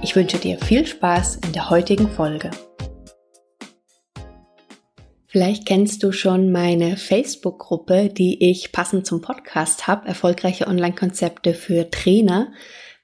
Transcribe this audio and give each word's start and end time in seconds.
Ich 0.00 0.14
wünsche 0.14 0.38
dir 0.38 0.58
viel 0.58 0.86
Spaß 0.86 1.40
in 1.44 1.52
der 1.52 1.70
heutigen 1.70 2.08
Folge. 2.08 2.52
Vielleicht 5.26 5.66
kennst 5.66 6.04
du 6.04 6.12
schon 6.12 6.52
meine 6.52 6.96
Facebook-Gruppe, 6.96 8.08
die 8.08 8.48
ich 8.48 8.70
passend 8.70 9.06
zum 9.06 9.20
Podcast 9.20 9.88
habe, 9.88 10.06
erfolgreiche 10.06 10.68
Online-Konzepte 10.68 11.52
für 11.52 11.90
Trainer. 11.90 12.52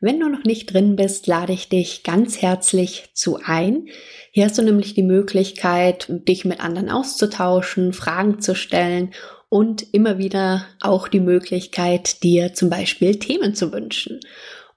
Wenn 0.01 0.21
du 0.21 0.29
noch 0.29 0.45
nicht 0.45 0.73
drin 0.73 0.95
bist, 0.95 1.27
lade 1.27 1.53
ich 1.53 1.69
dich 1.69 2.05
ganz 2.05 2.41
herzlich 2.41 3.11
zu 3.13 3.41
ein. 3.45 3.89
Hier 4.31 4.45
hast 4.45 4.57
du 4.57 4.63
nämlich 4.63 4.95
die 4.95 5.03
Möglichkeit, 5.03 6.07
dich 6.09 6.45
mit 6.45 6.61
anderen 6.61 6.91
auszutauschen, 6.91 7.93
Fragen 7.93 8.41
zu 8.41 8.55
stellen 8.55 9.13
und 9.49 9.93
immer 9.93 10.19
wieder 10.19 10.65
auch 10.81 11.09
die 11.09 11.21
Möglichkeit, 11.21 12.23
dir 12.23 12.55
zum 12.55 12.71
Beispiel 12.71 13.19
Themen 13.19 13.55
zu 13.55 13.73
wünschen. 13.73 14.21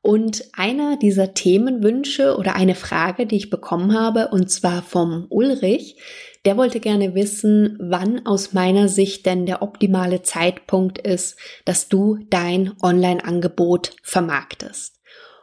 Und 0.08 0.46
einer 0.54 0.96
dieser 0.96 1.34
Themenwünsche 1.34 2.38
oder 2.38 2.56
eine 2.56 2.76
Frage, 2.76 3.26
die 3.26 3.36
ich 3.36 3.50
bekommen 3.50 3.94
habe, 3.94 4.30
und 4.30 4.50
zwar 4.50 4.82
vom 4.82 5.28
Ulrich, 5.30 5.98
der 6.46 6.56
wollte 6.56 6.80
gerne 6.80 7.14
wissen, 7.14 7.78
wann 7.78 8.26
aus 8.26 8.54
meiner 8.54 8.88
Sicht 8.88 9.26
denn 9.26 9.46
der 9.46 9.62
optimale 9.62 10.22
Zeitpunkt 10.22 10.98
ist, 10.98 11.38
dass 11.66 11.90
du 11.90 12.20
dein 12.30 12.72
Online-Angebot 12.82 13.98
vermarktest. 14.02 14.97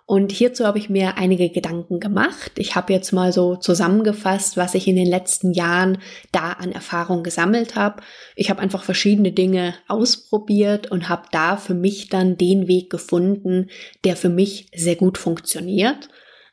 Und 0.06 0.33
hierzu 0.33 0.66
habe 0.66 0.78
ich 0.78 0.91
mir 0.91 1.16
einige 1.16 1.48
Gedanken 1.48 1.98
gemacht. 1.98 2.52
Ich 2.56 2.77
habe 2.77 2.92
jetzt 2.92 3.12
mal 3.12 3.33
so 3.33 3.56
zusammengefasst, 3.56 4.58
was 4.58 4.74
ich 4.74 4.86
in 4.86 4.97
den 4.97 5.06
letzten 5.06 5.55
Jahren 5.55 5.97
da 6.30 6.52
an 6.52 6.72
Erfahrung 6.72 7.22
gesammelt 7.22 7.74
habe. 7.74 8.02
Ich 8.36 8.50
habe 8.50 8.60
einfach 8.60 8.84
verschiedene 8.84 9.32
Dinge 9.32 9.75
ausprobiert 9.88 10.91
und 10.91 11.08
habe 11.08 11.22
da 11.32 11.56
für 11.56 11.72
mich 11.72 12.10
dann 12.10 12.36
den 12.36 12.69
Weg 12.69 12.91
gefunden, 12.91 13.70
der 14.05 14.16
für 14.16 14.28
mich 14.28 14.66
sehr 14.75 14.97
gut 14.97 15.16
funktioniert. 15.16 16.10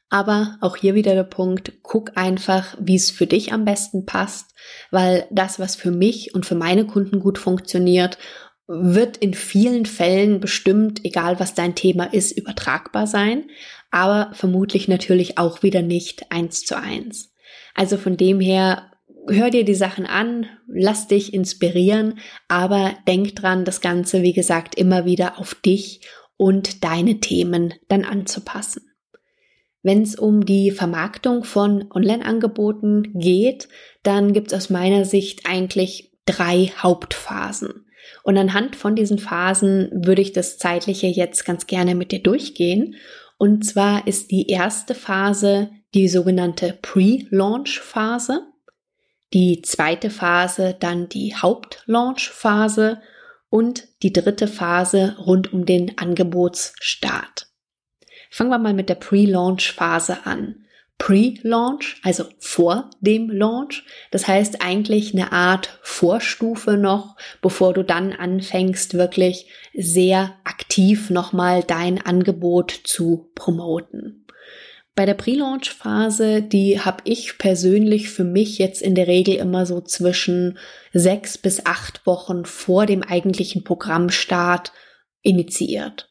Aber 0.09 0.57
auch 0.61 0.77
hier 0.77 0.95
wieder 0.95 1.13
der 1.13 1.23
Punkt, 1.23 1.73
guck 1.83 2.17
einfach, 2.17 2.77
wie 2.79 2.95
es 2.95 3.11
für 3.11 3.27
dich 3.27 3.51
am 3.51 3.65
besten 3.65 4.05
passt, 4.05 4.53
weil 4.91 5.25
das, 5.29 5.59
was 5.59 5.75
für 5.75 5.91
mich 5.91 6.33
und 6.35 6.45
für 6.45 6.55
meine 6.55 6.85
Kunden 6.85 7.19
gut 7.19 7.37
funktioniert 7.37 8.17
wird 8.73 9.17
in 9.17 9.33
vielen 9.33 9.85
Fällen 9.85 10.39
bestimmt, 10.39 11.03
egal 11.03 11.39
was 11.39 11.53
dein 11.53 11.75
Thema 11.75 12.05
ist, 12.05 12.31
übertragbar 12.31 13.05
sein, 13.05 13.49
aber 13.89 14.31
vermutlich 14.33 14.87
natürlich 14.87 15.37
auch 15.37 15.61
wieder 15.61 15.81
nicht 15.81 16.31
eins 16.31 16.63
zu 16.63 16.77
eins. 16.77 17.33
Also 17.75 17.97
von 17.97 18.15
dem 18.15 18.39
her, 18.39 18.91
hör 19.27 19.49
dir 19.49 19.65
die 19.65 19.75
Sachen 19.75 20.05
an, 20.05 20.45
lass 20.67 21.07
dich 21.07 21.33
inspirieren, 21.33 22.19
aber 22.47 22.93
denk 23.07 23.35
dran, 23.35 23.65
das 23.65 23.81
Ganze, 23.81 24.21
wie 24.21 24.33
gesagt, 24.33 24.75
immer 24.75 25.05
wieder 25.05 25.37
auf 25.37 25.53
dich 25.53 26.01
und 26.37 26.83
deine 26.83 27.19
Themen 27.19 27.73
dann 27.89 28.05
anzupassen. 28.05 28.83
Wenn 29.83 30.03
es 30.03 30.15
um 30.15 30.45
die 30.45 30.71
Vermarktung 30.71 31.43
von 31.43 31.91
Online-Angeboten 31.91 33.19
geht, 33.19 33.67
dann 34.03 34.31
gibt 34.31 34.51
es 34.51 34.53
aus 34.53 34.69
meiner 34.69 35.05
Sicht 35.05 35.41
eigentlich 35.45 36.13
drei 36.25 36.71
Hauptphasen. 36.77 37.85
Und 38.23 38.37
anhand 38.37 38.75
von 38.75 38.95
diesen 38.95 39.19
Phasen 39.19 39.89
würde 40.05 40.21
ich 40.21 40.33
das 40.33 40.57
zeitliche 40.57 41.07
jetzt 41.07 41.45
ganz 41.45 41.67
gerne 41.67 41.95
mit 41.95 42.11
dir 42.11 42.21
durchgehen. 42.21 42.95
Und 43.37 43.65
zwar 43.65 44.07
ist 44.07 44.31
die 44.31 44.47
erste 44.47 44.93
Phase 44.95 45.69
die 45.93 46.07
sogenannte 46.07 46.77
Pre-Launch-Phase. 46.81 48.47
Die 49.33 49.61
zweite 49.61 50.09
Phase 50.09 50.75
dann 50.79 51.09
die 51.09 51.35
Haupt-Launch-Phase 51.35 53.01
und 53.49 53.87
die 54.03 54.13
dritte 54.13 54.47
Phase 54.47 55.17
rund 55.19 55.51
um 55.53 55.65
den 55.65 55.97
Angebotsstart. 55.97 57.47
Fangen 58.29 58.49
wir 58.49 58.59
mal 58.59 58.73
mit 58.73 58.89
der 58.89 58.95
Pre-Launch-Phase 58.95 60.25
an. 60.25 60.65
Pre-Launch, 61.01 61.99
also 62.03 62.25
vor 62.37 62.91
dem 62.99 63.31
Launch. 63.31 63.85
Das 64.11 64.27
heißt 64.27 64.61
eigentlich 64.61 65.15
eine 65.15 65.31
Art 65.31 65.79
Vorstufe 65.81 66.77
noch, 66.77 67.15
bevor 67.41 67.73
du 67.73 67.83
dann 67.83 68.13
anfängst, 68.13 68.93
wirklich 68.93 69.47
sehr 69.73 70.35
aktiv 70.43 71.09
nochmal 71.09 71.63
dein 71.63 71.99
Angebot 72.05 72.81
zu 72.83 73.31
promoten. 73.33 74.27
Bei 74.93 75.07
der 75.07 75.15
Pre-Launch-Phase, 75.15 76.43
die 76.43 76.81
habe 76.81 77.01
ich 77.05 77.39
persönlich 77.39 78.11
für 78.11 78.23
mich 78.23 78.59
jetzt 78.59 78.83
in 78.83 78.93
der 78.93 79.07
Regel 79.07 79.37
immer 79.37 79.65
so 79.65 79.81
zwischen 79.81 80.59
sechs 80.93 81.39
bis 81.39 81.65
acht 81.65 82.05
Wochen 82.05 82.45
vor 82.45 82.85
dem 82.85 83.01
eigentlichen 83.01 83.63
Programmstart 83.63 84.71
initiiert. 85.23 86.10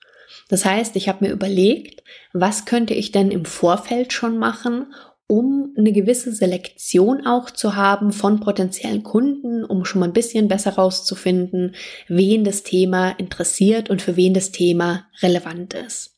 Das 0.50 0.64
heißt, 0.64 0.96
ich 0.96 1.08
habe 1.08 1.24
mir 1.24 1.32
überlegt, 1.32 2.02
was 2.32 2.64
könnte 2.64 2.92
ich 2.92 3.12
denn 3.12 3.30
im 3.30 3.44
Vorfeld 3.44 4.12
schon 4.12 4.36
machen, 4.36 4.92
um 5.28 5.72
eine 5.78 5.92
gewisse 5.92 6.32
Selektion 6.32 7.24
auch 7.24 7.50
zu 7.50 7.76
haben 7.76 8.12
von 8.12 8.40
potenziellen 8.40 9.04
Kunden, 9.04 9.64
um 9.64 9.84
schon 9.84 10.00
mal 10.00 10.06
ein 10.06 10.12
bisschen 10.12 10.48
besser 10.48 10.72
rauszufinden, 10.72 11.76
wen 12.08 12.42
das 12.42 12.64
Thema 12.64 13.10
interessiert 13.10 13.90
und 13.90 14.02
für 14.02 14.16
wen 14.16 14.34
das 14.34 14.50
Thema 14.50 15.06
relevant 15.22 15.74
ist. 15.74 16.16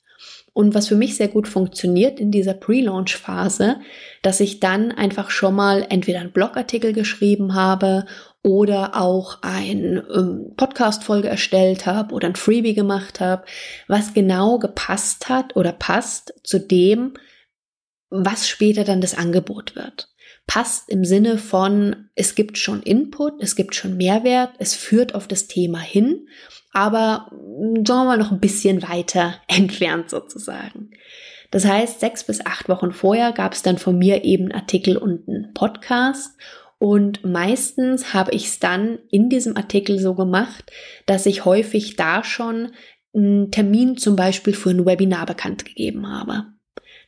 Und 0.54 0.74
was 0.74 0.88
für 0.88 0.96
mich 0.96 1.16
sehr 1.16 1.28
gut 1.28 1.46
funktioniert 1.46 2.18
in 2.18 2.30
dieser 2.30 2.54
Pre-Launch-Phase, 2.54 3.80
dass 4.22 4.40
ich 4.40 4.60
dann 4.60 4.92
einfach 4.92 5.30
schon 5.30 5.54
mal 5.54 5.86
entweder 5.90 6.20
einen 6.20 6.32
Blogartikel 6.32 6.94
geschrieben 6.94 7.54
habe 7.54 8.06
oder 8.42 9.00
auch 9.00 9.38
ein 9.42 10.02
ähm, 10.12 10.52
Podcast-Folge 10.56 11.28
erstellt 11.28 11.86
habe 11.86 12.14
oder 12.14 12.28
ein 12.28 12.36
Freebie 12.36 12.74
gemacht 12.74 13.20
habe, 13.20 13.44
was 13.86 14.14
genau 14.14 14.58
gepasst 14.58 15.28
hat 15.28 15.54
oder 15.56 15.72
passt 15.72 16.34
zu 16.42 16.58
dem, 16.58 17.14
was 18.10 18.48
später 18.48 18.84
dann 18.84 19.00
das 19.00 19.16
Angebot 19.16 19.76
wird. 19.76 20.08
Passt 20.46 20.88
im 20.88 21.04
Sinne 21.04 21.38
von, 21.38 22.08
es 22.16 22.34
gibt 22.34 22.58
schon 22.58 22.82
Input, 22.82 23.40
es 23.40 23.54
gibt 23.54 23.76
schon 23.76 23.96
Mehrwert, 23.96 24.50
es 24.58 24.74
führt 24.74 25.14
auf 25.14 25.28
das 25.28 25.46
Thema 25.46 25.78
hin, 25.78 26.26
aber 26.72 27.28
hm, 27.30 27.86
sagen 27.86 28.00
wir 28.00 28.04
mal 28.04 28.18
noch 28.18 28.32
ein 28.32 28.40
bisschen 28.40 28.82
weiter 28.82 29.36
entfernt 29.46 30.10
sozusagen. 30.10 30.90
Das 31.52 31.66
heißt, 31.66 32.00
sechs 32.00 32.24
bis 32.24 32.44
acht 32.44 32.68
Wochen 32.68 32.92
vorher 32.92 33.30
gab 33.32 33.52
es 33.52 33.62
dann 33.62 33.78
von 33.78 33.96
mir 33.96 34.24
eben 34.24 34.50
Artikel 34.50 34.96
und 34.96 35.28
einen 35.28 35.52
Podcast 35.52 36.36
und 36.82 37.24
meistens 37.24 38.12
habe 38.12 38.32
ich 38.32 38.46
es 38.46 38.58
dann 38.58 38.98
in 39.08 39.28
diesem 39.28 39.56
Artikel 39.56 40.00
so 40.00 40.16
gemacht, 40.16 40.72
dass 41.06 41.26
ich 41.26 41.44
häufig 41.44 41.94
da 41.94 42.24
schon 42.24 42.72
einen 43.14 43.52
Termin 43.52 43.96
zum 43.96 44.16
Beispiel 44.16 44.52
für 44.52 44.70
ein 44.70 44.84
Webinar 44.84 45.26
bekannt 45.26 45.64
gegeben 45.64 46.08
habe. 46.08 46.46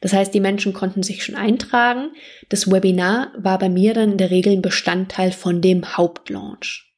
Das 0.00 0.12
heißt, 0.12 0.32
die 0.32 0.38
Menschen 0.38 0.74
konnten 0.74 1.02
sich 1.02 1.24
schon 1.24 1.34
eintragen. 1.34 2.12
Das 2.50 2.70
Webinar 2.70 3.32
war 3.36 3.58
bei 3.58 3.68
mir 3.68 3.94
dann 3.94 4.12
in 4.12 4.18
der 4.18 4.30
Regel 4.30 4.52
ein 4.52 4.62
Bestandteil 4.62 5.32
von 5.32 5.60
dem 5.60 5.96
Hauptlaunch. 5.96 6.94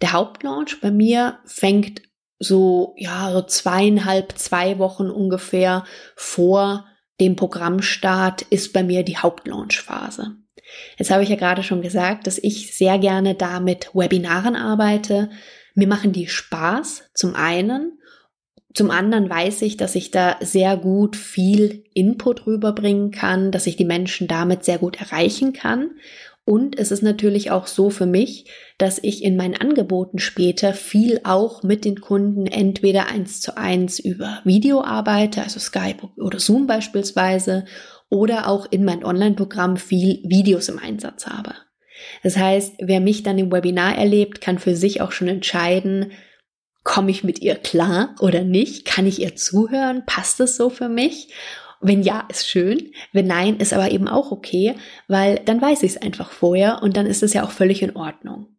Der 0.00 0.12
Hauptlaunch 0.12 0.80
bei 0.80 0.90
mir 0.90 1.40
fängt 1.44 2.00
so, 2.38 2.94
ja, 2.96 3.32
so 3.32 3.42
zweieinhalb, 3.42 4.38
zwei 4.38 4.78
Wochen 4.78 5.10
ungefähr 5.10 5.84
vor 6.16 6.86
dem 7.20 7.36
Programmstart 7.36 8.40
ist 8.48 8.72
bei 8.72 8.82
mir 8.82 9.02
die 9.02 9.18
Hauptlaunchphase. 9.18 10.38
Jetzt 10.98 11.10
habe 11.10 11.22
ich 11.22 11.28
ja 11.28 11.36
gerade 11.36 11.62
schon 11.62 11.82
gesagt, 11.82 12.26
dass 12.26 12.38
ich 12.38 12.76
sehr 12.76 12.98
gerne 12.98 13.34
da 13.34 13.60
mit 13.60 13.90
Webinaren 13.94 14.56
arbeite. 14.56 15.30
Mir 15.74 15.88
machen 15.88 16.12
die 16.12 16.28
Spaß, 16.28 17.10
zum 17.14 17.34
einen. 17.34 17.98
Zum 18.74 18.90
anderen 18.90 19.30
weiß 19.30 19.62
ich, 19.62 19.76
dass 19.76 19.94
ich 19.94 20.10
da 20.10 20.36
sehr 20.40 20.76
gut 20.76 21.14
viel 21.16 21.84
Input 21.94 22.46
rüberbringen 22.46 23.12
kann, 23.12 23.52
dass 23.52 23.66
ich 23.66 23.76
die 23.76 23.84
Menschen 23.84 24.26
damit 24.26 24.64
sehr 24.64 24.78
gut 24.78 25.00
erreichen 25.00 25.52
kann. 25.52 25.92
Und 26.46 26.78
es 26.78 26.90
ist 26.90 27.02
natürlich 27.02 27.50
auch 27.50 27.66
so 27.66 27.88
für 27.88 28.04
mich, 28.04 28.50
dass 28.76 28.98
ich 29.02 29.24
in 29.24 29.36
meinen 29.36 29.56
Angeboten 29.56 30.18
später 30.18 30.74
viel 30.74 31.20
auch 31.24 31.62
mit 31.62 31.86
den 31.86 32.00
Kunden 32.00 32.46
entweder 32.46 33.06
eins 33.06 33.40
zu 33.40 33.56
eins 33.56 33.98
über 33.98 34.40
Video 34.44 34.82
arbeite, 34.82 35.42
also 35.42 35.58
Skype 35.58 36.10
oder 36.18 36.38
Zoom 36.40 36.66
beispielsweise, 36.66 37.64
oder 38.14 38.48
auch 38.48 38.66
in 38.70 38.84
mein 38.84 39.04
Online-Programm 39.04 39.76
viel 39.76 40.20
Videos 40.22 40.68
im 40.68 40.78
Einsatz 40.78 41.26
habe. 41.26 41.54
Das 42.22 42.36
heißt, 42.36 42.76
wer 42.80 43.00
mich 43.00 43.24
dann 43.24 43.38
im 43.38 43.50
Webinar 43.50 43.98
erlebt, 43.98 44.40
kann 44.40 44.60
für 44.60 44.76
sich 44.76 45.00
auch 45.00 45.10
schon 45.10 45.26
entscheiden, 45.26 46.12
komme 46.84 47.10
ich 47.10 47.24
mit 47.24 47.40
ihr 47.40 47.56
klar 47.56 48.14
oder 48.20 48.44
nicht? 48.44 48.84
Kann 48.84 49.06
ich 49.06 49.20
ihr 49.20 49.34
zuhören? 49.34 50.04
Passt 50.06 50.38
es 50.38 50.56
so 50.56 50.70
für 50.70 50.88
mich? 50.88 51.34
Wenn 51.80 52.02
ja, 52.02 52.26
ist 52.30 52.48
schön. 52.48 52.92
Wenn 53.12 53.26
nein, 53.26 53.56
ist 53.56 53.72
aber 53.72 53.90
eben 53.90 54.06
auch 54.06 54.30
okay, 54.30 54.76
weil 55.08 55.40
dann 55.44 55.60
weiß 55.60 55.82
ich 55.82 55.96
es 55.96 56.02
einfach 56.02 56.30
vorher 56.30 56.82
und 56.82 56.96
dann 56.96 57.06
ist 57.06 57.24
es 57.24 57.32
ja 57.32 57.42
auch 57.44 57.50
völlig 57.50 57.82
in 57.82 57.96
Ordnung. 57.96 58.53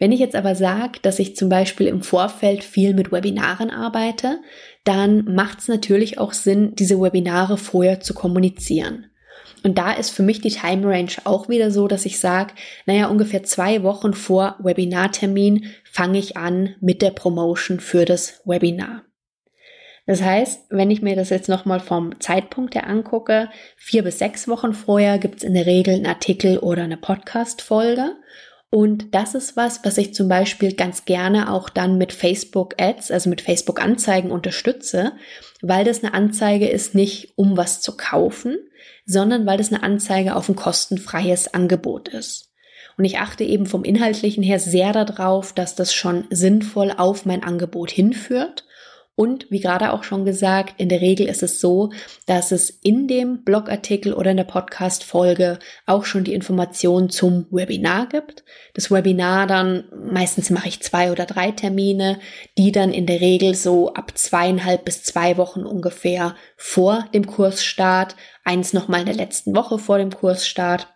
Wenn 0.00 0.12
ich 0.12 0.18
jetzt 0.18 0.34
aber 0.34 0.54
sage, 0.54 0.98
dass 1.02 1.18
ich 1.18 1.36
zum 1.36 1.50
Beispiel 1.50 1.86
im 1.86 2.02
Vorfeld 2.02 2.64
viel 2.64 2.94
mit 2.94 3.12
Webinaren 3.12 3.70
arbeite, 3.70 4.40
dann 4.82 5.26
macht 5.26 5.60
es 5.60 5.68
natürlich 5.68 6.18
auch 6.18 6.32
Sinn, 6.32 6.74
diese 6.74 6.98
Webinare 6.98 7.58
vorher 7.58 8.00
zu 8.00 8.14
kommunizieren. 8.14 9.10
Und 9.62 9.76
da 9.76 9.92
ist 9.92 10.08
für 10.08 10.22
mich 10.22 10.40
die 10.40 10.50
Time 10.50 10.88
Range 10.88 11.12
auch 11.24 11.50
wieder 11.50 11.70
so, 11.70 11.86
dass 11.86 12.06
ich 12.06 12.18
sage, 12.18 12.54
naja, 12.86 13.08
ungefähr 13.08 13.42
zwei 13.42 13.82
Wochen 13.82 14.14
vor 14.14 14.56
Webinartermin 14.60 15.66
fange 15.84 16.18
ich 16.18 16.38
an 16.38 16.76
mit 16.80 17.02
der 17.02 17.10
Promotion 17.10 17.78
für 17.78 18.06
das 18.06 18.40
Webinar. 18.46 19.02
Das 20.06 20.22
heißt, 20.22 20.68
wenn 20.70 20.90
ich 20.90 21.02
mir 21.02 21.14
das 21.14 21.28
jetzt 21.28 21.50
nochmal 21.50 21.78
vom 21.78 22.18
Zeitpunkt 22.20 22.74
her 22.74 22.88
angucke, 22.88 23.50
vier 23.76 24.02
bis 24.02 24.18
sechs 24.18 24.48
Wochen 24.48 24.72
vorher 24.72 25.18
gibt 25.18 25.36
es 25.36 25.44
in 25.44 25.52
der 25.52 25.66
Regel 25.66 25.94
einen 25.94 26.06
Artikel 26.06 26.58
oder 26.58 26.84
eine 26.84 26.96
Podcast-Folge. 26.96 28.16
Und 28.70 29.16
das 29.16 29.34
ist 29.34 29.56
was, 29.56 29.84
was 29.84 29.98
ich 29.98 30.14
zum 30.14 30.28
Beispiel 30.28 30.74
ganz 30.74 31.04
gerne 31.04 31.52
auch 31.52 31.68
dann 31.68 31.98
mit 31.98 32.12
Facebook 32.12 32.80
Ads, 32.80 33.10
also 33.10 33.28
mit 33.28 33.40
Facebook 33.40 33.82
Anzeigen 33.82 34.30
unterstütze, 34.30 35.12
weil 35.60 35.84
das 35.84 36.04
eine 36.04 36.14
Anzeige 36.14 36.68
ist 36.68 36.94
nicht, 36.94 37.32
um 37.36 37.56
was 37.56 37.80
zu 37.80 37.96
kaufen, 37.96 38.58
sondern 39.04 39.44
weil 39.44 39.58
das 39.58 39.72
eine 39.72 39.82
Anzeige 39.82 40.36
auf 40.36 40.48
ein 40.48 40.54
kostenfreies 40.54 41.52
Angebot 41.52 42.08
ist. 42.08 42.52
Und 42.96 43.04
ich 43.04 43.18
achte 43.18 43.42
eben 43.42 43.66
vom 43.66 43.82
Inhaltlichen 43.82 44.44
her 44.44 44.60
sehr 44.60 44.92
darauf, 44.92 45.52
dass 45.52 45.74
das 45.74 45.92
schon 45.92 46.26
sinnvoll 46.30 46.92
auf 46.96 47.26
mein 47.26 47.42
Angebot 47.42 47.90
hinführt 47.90 48.64
und 49.20 49.50
wie 49.50 49.60
gerade 49.60 49.92
auch 49.92 50.02
schon 50.02 50.24
gesagt, 50.24 50.80
in 50.80 50.88
der 50.88 51.02
Regel 51.02 51.28
ist 51.28 51.42
es 51.42 51.60
so, 51.60 51.92
dass 52.24 52.52
es 52.52 52.70
in 52.70 53.06
dem 53.06 53.44
Blogartikel 53.44 54.14
oder 54.14 54.30
in 54.30 54.38
der 54.38 54.44
Podcast-Folge 54.44 55.58
auch 55.84 56.06
schon 56.06 56.24
die 56.24 56.32
Informationen 56.32 57.10
zum 57.10 57.46
Webinar 57.50 58.08
gibt. 58.08 58.44
Das 58.72 58.90
Webinar 58.90 59.46
dann, 59.46 59.84
meistens 60.10 60.48
mache 60.48 60.68
ich 60.68 60.82
zwei 60.82 61.12
oder 61.12 61.26
drei 61.26 61.50
Termine, 61.50 62.18
die 62.56 62.72
dann 62.72 62.94
in 62.94 63.04
der 63.04 63.20
Regel 63.20 63.54
so 63.54 63.92
ab 63.92 64.16
zweieinhalb 64.16 64.86
bis 64.86 65.02
zwei 65.02 65.36
Wochen 65.36 65.64
ungefähr 65.64 66.34
vor 66.56 67.04
dem 67.12 67.26
Kursstart, 67.26 68.16
eins 68.42 68.72
nochmal 68.72 69.00
in 69.00 69.06
der 69.06 69.16
letzten 69.16 69.54
Woche 69.54 69.78
vor 69.78 69.98
dem 69.98 70.14
Kursstart. 70.14 70.88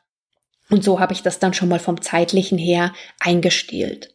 Und 0.71 0.83
so 0.83 0.99
habe 0.99 1.13
ich 1.13 1.21
das 1.21 1.41
dann 1.41 1.53
schon 1.53 1.69
mal 1.69 1.79
vom 1.79 2.01
zeitlichen 2.01 2.57
her 2.57 2.95
eingestielt. 3.21 4.15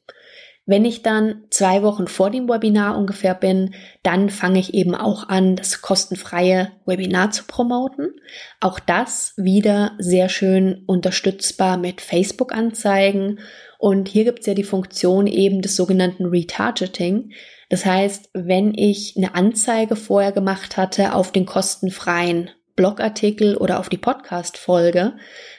Wenn 0.69 0.85
ich 0.85 1.01
dann 1.01 1.45
zwei 1.49 1.81
Wochen 1.81 2.05
vor 2.05 2.29
dem 2.29 2.47
Webinar 2.47 2.95
ungefähr 2.95 3.33
bin, 3.33 3.73
dann 4.03 4.29
fange 4.29 4.59
ich 4.59 4.75
eben 4.75 4.93
auch 4.93 5.27
an, 5.27 5.55
das 5.55 5.81
kostenfreie 5.81 6.71
Webinar 6.85 7.31
zu 7.31 7.45
promoten. 7.45 8.11
Auch 8.59 8.79
das 8.79 9.33
wieder 9.35 9.93
sehr 9.97 10.29
schön 10.29 10.83
unterstützbar 10.85 11.77
mit 11.77 12.01
Facebook-Anzeigen. 12.01 13.39
Und 13.79 14.09
hier 14.09 14.25
gibt 14.25 14.41
es 14.41 14.45
ja 14.45 14.53
die 14.53 14.63
Funktion 14.63 15.25
eben 15.25 15.63
des 15.63 15.75
sogenannten 15.75 16.27
Retargeting. 16.27 17.31
Das 17.69 17.87
heißt, 17.87 18.29
wenn 18.33 18.75
ich 18.75 19.15
eine 19.17 19.33
Anzeige 19.33 19.95
vorher 19.95 20.33
gemacht 20.33 20.77
hatte 20.77 21.15
auf 21.15 21.31
den 21.31 21.47
kostenfreien 21.47 22.51
Blogartikel 22.75 23.57
oder 23.57 23.79
auf 23.79 23.89
die 23.89 23.97
Podcast-Folge, 23.97 25.13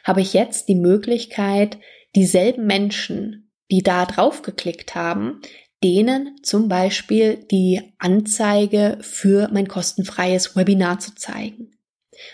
habe 0.05 0.21
ich 0.21 0.35
jetzt 0.35 0.69
die 0.69 0.77
Möglichkeit, 0.77 1.79
dieselben 2.15 2.65
Menschen 2.65 3.50
die 3.71 3.83
da 3.83 4.07
drauf 4.07 4.43
geklickt 4.43 4.95
haben, 4.95 5.41
denen 5.83 6.37
zum 6.43 6.69
Beispiel 6.69 7.37
die 7.51 7.81
Anzeige 7.99 8.99
für 9.01 9.49
mein 9.53 9.69
kostenfreies 9.69 10.57
Webinar 10.57 10.99
zu 10.99 11.15
zeigen. 11.15 11.73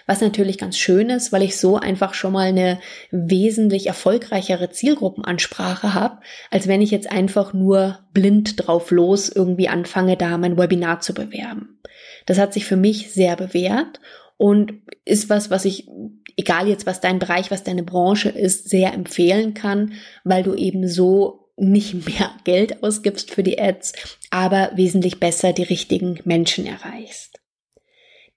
Was 0.07 0.21
natürlich 0.21 0.59
ganz 0.59 0.77
schön 0.77 1.11
ist, 1.11 1.33
weil 1.33 1.43
ich 1.43 1.57
so 1.57 1.77
einfach 1.77 2.15
schon 2.15 2.33
mal 2.33 2.49
eine 2.49 2.81
wesentlich 3.13 3.87
erfolgreichere 3.87 4.71
Zielgruppenansprache 4.71 5.95
habe, 5.95 6.19
als 6.51 6.67
wenn 6.67 6.83
ich 6.83 6.91
jetzt 6.91 7.11
einfach 7.11 7.53
nur 7.53 8.01
blind 8.13 8.67
drauf 8.67 8.91
los 8.91 9.29
irgendwie 9.29 9.69
anfange, 9.69 10.17
da 10.17 10.39
mein 10.39 10.59
Webinar 10.59 11.01
zu 11.01 11.15
bewerben. 11.15 11.81
Das 12.27 12.39
hat 12.39 12.53
sich 12.53 12.65
für 12.65 12.77
mich 12.77 13.13
sehr 13.13 13.37
bewährt 13.37 14.01
und 14.37 14.75
ist 15.05 15.31
was, 15.31 15.51
was 15.51 15.65
ich, 15.65 15.89
egal 16.37 16.69
jetzt 16.69 16.87
was 16.87 17.01
dein 17.01 17.19
Bereich, 17.19 17.51
was 17.51 17.65
deine 17.65 17.83
Branche 17.83 18.29
ist, 18.29 18.69
sehr 18.69 18.93
empfehlen 18.93 19.55
kann, 19.55 19.95
weil 20.25 20.43
du 20.43 20.55
eben 20.55 20.89
so 20.89 21.51
nicht 21.57 21.95
mehr 22.07 22.31
Geld 22.45 22.83
ausgibst 22.83 23.31
für 23.31 23.43
die 23.43 23.61
Ads, 23.61 23.93
aber 24.31 24.73
wesentlich 24.75 25.21
besser 25.21 25.53
die 25.53 25.63
richtigen 25.63 26.21
Menschen 26.25 26.67
erreichst. 26.67 27.41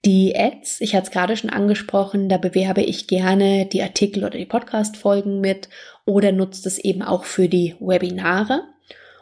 Die 0.06 0.34
Ads, 0.34 0.80
ich 0.80 0.94
hatte 0.94 1.08
es 1.08 1.10
gerade 1.10 1.36
schon 1.36 1.50
angesprochen, 1.50 2.30
da 2.30 2.38
bewerbe 2.38 2.80
ich 2.80 3.06
gerne 3.06 3.66
die 3.66 3.82
Artikel 3.82 4.24
oder 4.24 4.38
die 4.38 4.46
Podcast-Folgen 4.46 5.40
mit 5.40 5.68
oder 6.06 6.32
nutze 6.32 6.66
es 6.66 6.78
eben 6.78 7.02
auch 7.02 7.24
für 7.24 7.48
die 7.48 7.76
Webinare. 7.80 8.62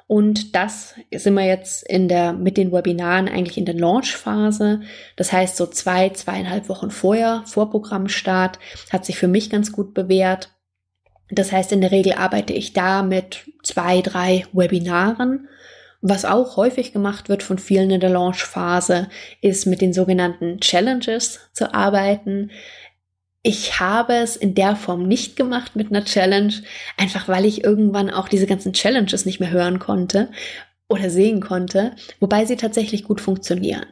Und 0.09 0.57
das 0.57 0.95
sind 1.15 1.35
wir 1.35 1.45
jetzt 1.45 1.87
in 1.87 2.09
der, 2.09 2.33
mit 2.33 2.57
den 2.57 2.73
Webinaren 2.73 3.29
eigentlich 3.29 3.59
in 3.59 3.67
der 3.67 3.75
Launch-Phase. 3.75 4.81
Das 5.17 5.33
heißt, 5.33 5.55
so 5.55 5.67
zwei, 5.67 6.09
zweieinhalb 6.09 6.71
Wochen 6.71 6.91
vorher, 6.91 7.43
vor 7.45 7.71
Programmstart, 7.71 8.59
hat 8.91 9.05
sich 9.05 9.19
für 9.19 9.29
mich 9.29 9.51
ganz 9.51 9.71
gut 9.71 9.93
bewährt. 9.93 10.49
Das 11.31 11.53
heißt, 11.53 11.73
in 11.73 11.83
der 11.83 11.91
Regel 11.91 12.15
arbeite 12.15 12.55
ich 12.55 12.73
da 12.73 13.03
mit 13.03 13.45
zwei, 13.63 14.01
drei 14.01 14.47
Webinaren. 14.55 15.47
Was 16.01 16.25
auch 16.25 16.57
häufig 16.57 16.95
gemacht 16.95 17.29
wird 17.29 17.43
von 17.43 17.59
vielen 17.59 17.91
in 17.91 18.01
der 18.01 18.09
Launch-Phase, 18.09 19.09
ist 19.43 19.67
mit 19.67 19.83
den 19.83 19.93
sogenannten 19.93 20.59
Challenges 20.61 21.41
zu 21.53 21.75
arbeiten. 21.75 22.51
Ich 23.49 23.81
habe 23.81 24.13
es 24.13 24.37
in 24.37 24.55
der 24.55 24.77
Form 24.77 25.09
nicht 25.09 25.35
gemacht 25.35 25.75
mit 25.75 25.89
einer 25.89 26.05
Challenge, 26.05 26.53
einfach 26.99 27.29
weil 27.29 27.47
ich 27.47 27.65
irgendwann 27.65 28.11
auch 28.11 28.29
diese 28.29 28.47
ganzen 28.47 28.75
Challenges 28.75 29.25
nicht 29.25 29.41
mehr 29.41 29.51
hören 29.51 29.79
konnte 29.79 30.29
oder 30.87 31.09
sehen 31.09 31.41
konnte, 31.41 31.97
wobei 32.21 32.45
sie 32.45 32.57
tatsächlich 32.57 33.05
gut 33.05 33.23
funktionieren. 33.23 33.87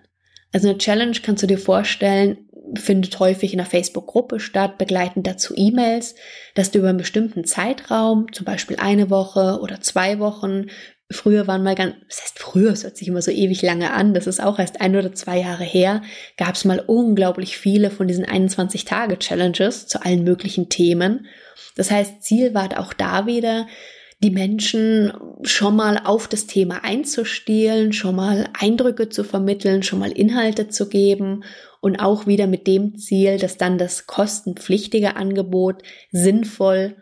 Also 0.53 0.69
eine 0.69 0.77
Challenge 0.77 1.17
kannst 1.23 1.43
du 1.43 1.47
dir 1.47 1.57
vorstellen, 1.57 2.37
findet 2.75 3.19
häufig 3.19 3.55
in 3.55 3.61
einer 3.61 3.67
Facebook-Gruppe 3.71 4.41
statt, 4.41 4.77
begleitend 4.77 5.27
dazu 5.27 5.55
E-Mails, 5.57 6.17
dass 6.55 6.71
du 6.71 6.81
über 6.81 6.91
einen 6.91 6.99
bestimmten 6.99 7.47
Zeitraum, 7.47 8.31
zum 8.35 8.45
Beispiel 8.45 8.77
eine 8.79 9.09
Woche 9.09 9.61
oder 9.63 9.81
zwei 9.81 10.19
Wochen, 10.19 10.67
Früher 11.11 11.47
waren 11.47 11.63
mal 11.63 11.77
ganz, 11.77 11.95
das 12.09 12.23
heißt 12.23 12.39
früher, 12.41 12.73
es 12.73 12.83
hört 12.83 12.97
sich 12.97 13.07
immer 13.07 13.23
so 13.23 13.31
ewig 13.31 13.63
lange 13.63 13.93
an, 13.93 14.13
das 14.13 14.27
ist 14.27 14.43
auch 14.43 14.59
erst 14.59 14.81
ein 14.81 14.97
oder 14.97 15.13
zwei 15.15 15.39
Jahre 15.39 15.63
her, 15.63 16.03
gab 16.37 16.57
es 16.57 16.65
mal 16.65 16.81
unglaublich 16.81 17.59
viele 17.59 17.91
von 17.91 18.09
diesen 18.09 18.27
21-Tage-Challenges 18.27 19.87
zu 19.87 20.05
allen 20.05 20.25
möglichen 20.25 20.69
Themen. 20.69 21.27
Das 21.77 21.93
heißt, 21.93 22.25
Ziel 22.25 22.55
war 22.55 22.81
auch 22.81 22.93
da 22.93 23.27
wieder, 23.27 23.69
die 24.21 24.31
Menschen 24.31 25.13
schon 25.43 25.77
mal 25.77 26.01
auf 26.03 26.27
das 26.27 26.47
Thema 26.47 26.83
einzustehlen, 26.83 27.93
schon 27.93 28.17
mal 28.17 28.49
Eindrücke 28.59 29.09
zu 29.09 29.23
vermitteln, 29.23 29.83
schon 29.83 29.99
mal 29.99 30.11
Inhalte 30.11 30.69
zu 30.69 30.89
geben 30.89 31.45
und 31.81 32.01
auch 32.01 32.27
wieder 32.27 32.47
mit 32.47 32.67
dem 32.67 32.97
Ziel, 32.97 33.39
dass 33.39 33.59
dann 33.59 33.79
das 33.79 34.07
kostenpflichtige 34.07 35.17
Angebot 35.17 35.83
sinnvoll 36.11 36.97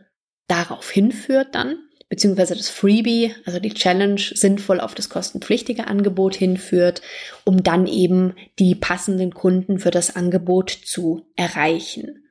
darauf 0.49 0.91
hinführt 0.91 1.55
dann 1.55 1.79
beziehungsweise 2.15 2.55
das 2.55 2.69
Freebie, 2.71 3.35
also 3.45 3.59
die 3.59 3.75
Challenge, 3.75 4.21
sinnvoll 4.21 4.79
auf 4.79 4.95
das 4.95 5.09
kostenpflichtige 5.09 5.89
Angebot 5.89 6.37
hinführt, 6.37 7.03
um 7.43 7.65
dann 7.65 7.89
eben 7.89 8.35
die 8.61 8.77
passenden 8.77 9.35
Kunden 9.35 9.81
für 9.81 9.91
das 9.91 10.15
Angebot 10.15 10.71
zu 10.71 11.27
erreichen. 11.35 12.23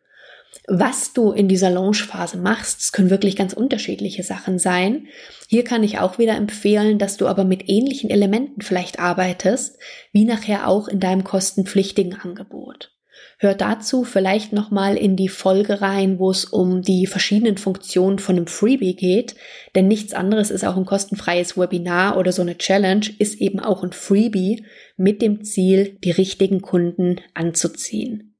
Was 0.69 1.11
du 1.11 1.33
in 1.33 1.49
dieser 1.49 1.69
Launchphase 1.69 2.37
machst, 2.37 2.79
das 2.79 2.91
können 2.93 3.09
wirklich 3.09 3.35
ganz 3.35 3.51
unterschiedliche 3.51 4.23
Sachen 4.23 4.57
sein. 4.57 5.07
Hier 5.49 5.65
kann 5.65 5.83
ich 5.83 5.99
auch 5.99 6.17
wieder 6.17 6.37
empfehlen, 6.37 6.97
dass 6.97 7.17
du 7.17 7.27
aber 7.27 7.43
mit 7.43 7.67
ähnlichen 7.67 8.09
Elementen 8.09 8.61
vielleicht 8.61 8.99
arbeitest, 8.99 9.77
wie 10.13 10.23
nachher 10.23 10.69
auch 10.69 10.87
in 10.87 11.01
deinem 11.01 11.25
kostenpflichtigen 11.25 12.17
Angebot. 12.17 12.92
Hör 13.39 13.55
dazu 13.55 14.03
vielleicht 14.03 14.53
nochmal 14.53 14.95
in 14.95 15.15
die 15.15 15.27
Folge 15.27 15.81
rein, 15.81 16.19
wo 16.19 16.31
es 16.31 16.45
um 16.45 16.81
die 16.81 17.07
verschiedenen 17.07 17.57
Funktionen 17.57 18.19
von 18.19 18.37
einem 18.37 18.47
Freebie 18.47 18.95
geht, 18.95 19.35
denn 19.75 19.87
nichts 19.87 20.13
anderes 20.13 20.51
ist 20.51 20.63
auch 20.63 20.77
ein 20.77 20.85
kostenfreies 20.85 21.57
Webinar 21.57 22.17
oder 22.17 22.31
so 22.31 22.41
eine 22.41 22.57
Challenge, 22.57 23.05
ist 23.19 23.41
eben 23.41 23.59
auch 23.59 23.83
ein 23.83 23.91
Freebie 23.91 24.65
mit 24.97 25.21
dem 25.21 25.43
Ziel, 25.43 25.97
die 26.03 26.11
richtigen 26.11 26.61
Kunden 26.61 27.19
anzuziehen. 27.33 28.35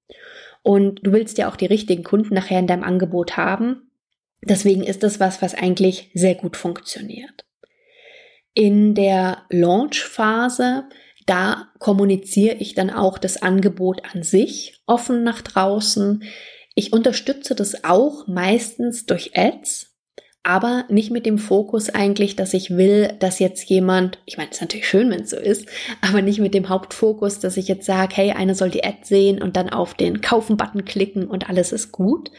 Und 0.62 1.02
du 1.04 1.12
willst 1.12 1.38
ja 1.38 1.50
auch 1.50 1.58
die 1.58 1.66
richtigen 1.66 2.04
Kunden 2.04 2.34
nachher 2.34 2.60
in 2.60 2.68
deinem 2.68 2.84
Angebot 2.84 3.36
haben. 3.36 3.92
Deswegen 4.42 4.84
ist 4.84 5.04
das 5.04 5.20
was, 5.20 5.42
was 5.42 5.54
eigentlich 5.54 6.10
sehr 6.14 6.36
gut 6.36 6.56
funktioniert. 6.56 7.46
In 8.54 8.94
der 8.96 9.44
Launch-Phase 9.50 10.86
da 11.26 11.68
kommuniziere 11.80 12.56
ich 12.56 12.76
dann 12.76 12.90
auch 12.90 13.18
das 13.18 13.42
Angebot 13.42 14.02
an 14.14 14.24
sich 14.24 14.82
offen 14.86 15.24
nach 15.24 15.42
draußen. 15.42 16.24
Ich 16.76 16.94
unterstütze 16.94 17.56
das 17.56 17.84
auch 17.84 18.28
meistens 18.28 19.06
durch 19.06 19.38
Ads, 19.38 19.94
aber 20.44 20.86
nicht 20.90 21.10
mit 21.10 21.26
dem 21.26 21.38
Fokus 21.38 21.90
eigentlich, 21.90 22.36
dass 22.36 22.54
ich 22.54 22.76
will, 22.76 23.14
dass 23.20 23.40
jetzt 23.40 23.70
jemand, 23.70 24.20
ich 24.26 24.38
meine, 24.38 24.50
es 24.50 24.58
ist 24.58 24.62
natürlich 24.62 24.88
schön, 24.88 25.10
wenn 25.10 25.22
es 25.22 25.30
so 25.30 25.38
ist, 25.38 25.68
aber 26.02 26.22
nicht 26.22 26.40
mit 26.40 26.54
dem 26.54 26.68
Hauptfokus, 26.68 27.40
dass 27.40 27.58
ich 27.58 27.68
jetzt 27.68 27.86
sage, 27.86 28.16
hey, 28.16 28.32
einer 28.32 28.56
soll 28.56 28.70
die 28.70 28.84
Ad 28.84 29.00
sehen 29.04 29.42
und 29.42 29.56
dann 29.56 29.70
auf 29.70 29.94
den 29.94 30.20
Kaufen-Button 30.22 30.84
klicken 30.84 31.28
und 31.28 31.50
alles 31.50 31.72
ist 31.72 31.94
gut, 31.94 32.30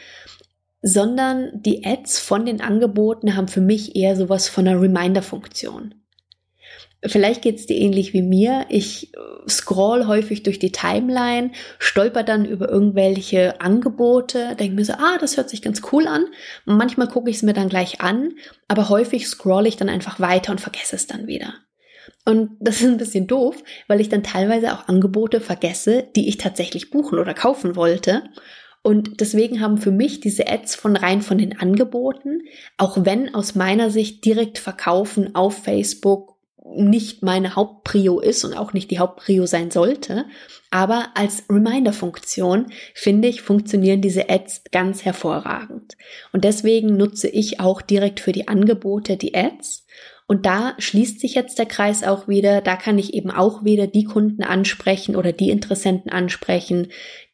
sondern 0.83 1.49
die 1.63 1.83
Ads 1.83 2.19
von 2.19 2.45
den 2.45 2.61
Angeboten 2.61 3.35
haben 3.35 3.47
für 3.47 3.61
mich 3.61 3.95
eher 3.95 4.15
sowas 4.15 4.47
von 4.47 4.67
einer 4.67 4.79
Reminder-Funktion. 4.79 5.95
Vielleicht 7.03 7.41
geht's 7.41 7.65
dir 7.65 7.77
ähnlich 7.77 8.13
wie 8.13 8.21
mir. 8.21 8.65
Ich 8.69 9.13
äh, 9.13 9.49
scroll 9.49 10.07
häufig 10.07 10.43
durch 10.43 10.59
die 10.59 10.71
Timeline, 10.71 11.51
stolper 11.77 12.23
dann 12.23 12.45
über 12.45 12.69
irgendwelche 12.69 13.61
Angebote, 13.61 14.55
denke 14.59 14.75
mir 14.75 14.85
so, 14.85 14.93
ah, 14.93 15.17
das 15.19 15.37
hört 15.37 15.49
sich 15.49 15.61
ganz 15.61 15.81
cool 15.91 16.07
an. 16.07 16.25
Manchmal 16.65 17.07
gucke 17.07 17.29
ich 17.29 17.37
es 17.37 17.43
mir 17.43 17.53
dann 17.53 17.69
gleich 17.69 18.01
an, 18.01 18.33
aber 18.67 18.89
häufig 18.89 19.27
scroll 19.27 19.67
ich 19.67 19.77
dann 19.77 19.89
einfach 19.89 20.19
weiter 20.19 20.51
und 20.51 20.61
vergesse 20.61 20.95
es 20.95 21.05
dann 21.05 21.27
wieder. 21.27 21.53
Und 22.25 22.51
das 22.59 22.81
ist 22.81 22.87
ein 22.87 22.97
bisschen 22.97 23.27
doof, 23.27 23.63
weil 23.87 24.01
ich 24.01 24.09
dann 24.09 24.23
teilweise 24.23 24.73
auch 24.73 24.87
Angebote 24.87 25.41
vergesse, 25.41 26.07
die 26.15 26.27
ich 26.27 26.37
tatsächlich 26.37 26.89
buchen 26.89 27.19
oder 27.19 27.33
kaufen 27.33 27.75
wollte. 27.75 28.23
Und 28.81 29.19
deswegen 29.19 29.61
haben 29.61 29.77
für 29.77 29.91
mich 29.91 30.19
diese 30.19 30.47
Ads 30.47 30.75
von 30.75 30.95
rein 30.95 31.21
von 31.21 31.37
den 31.37 31.59
Angeboten, 31.59 32.41
auch 32.77 32.97
wenn 33.03 33.33
aus 33.33 33.55
meiner 33.55 33.89
Sicht 33.89 34.25
direkt 34.25 34.59
verkaufen 34.59 35.33
auf 35.33 35.63
Facebook 35.63 36.34
nicht 36.73 37.21
meine 37.21 37.55
Hauptprio 37.55 38.19
ist 38.19 38.43
und 38.43 38.55
auch 38.55 38.73
nicht 38.73 38.89
die 38.91 38.99
Hauptprio 38.99 39.45
sein 39.45 39.71
sollte. 39.71 40.25
Aber 40.71 41.09
als 41.15 41.43
Reminder-Funktion 41.49 42.67
finde 42.93 43.27
ich, 43.27 43.41
funktionieren 43.41 44.01
diese 44.01 44.29
Ads 44.29 44.63
ganz 44.71 45.05
hervorragend. 45.05 45.95
Und 46.31 46.43
deswegen 46.43 46.97
nutze 46.97 47.29
ich 47.29 47.59
auch 47.59 47.81
direkt 47.81 48.19
für 48.19 48.31
die 48.31 48.47
Angebote 48.47 49.17
die 49.17 49.35
Ads. 49.35 49.85
Und 50.27 50.47
da 50.47 50.73
schließt 50.79 51.19
sich 51.19 51.35
jetzt 51.35 51.59
der 51.59 51.67
Kreis 51.67 52.03
auch 52.03 52.27
wieder. 52.27 52.61
Da 52.61 52.77
kann 52.77 52.97
ich 52.97 53.13
eben 53.13 53.29
auch 53.29 53.63
wieder 53.63 53.85
die 53.85 54.05
Kunden 54.05 54.41
ansprechen 54.41 55.15
oder 55.15 55.31
die 55.31 55.51
Interessenten 55.51 56.11
ansprechen, 56.11 56.87